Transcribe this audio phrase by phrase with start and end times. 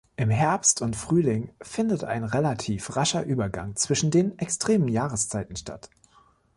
[0.15, 5.91] Im Herbst und Frühling findet ein relativ rascher Übergang zwischen den extremen Jahreszeiten statt.